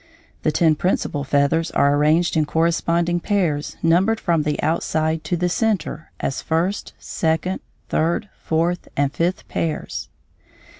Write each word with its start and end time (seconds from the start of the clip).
The 0.41 0.51
ten 0.51 0.73
principal 0.73 1.23
feathers 1.23 1.69
are 1.69 1.95
arranged 1.95 2.35
in 2.35 2.45
corresponding 2.45 3.19
pairs 3.19 3.77
numbered 3.83 4.19
from 4.19 4.41
the 4.41 4.59
outside 4.63 5.23
to 5.25 5.37
the 5.37 5.47
centre 5.47 6.11
as 6.19 6.41
first, 6.41 6.93
second, 6.97 7.59
third, 7.87 8.27
fourth, 8.35 8.87
and 8.97 9.13
fifth 9.13 9.47
pairs. 9.47 10.09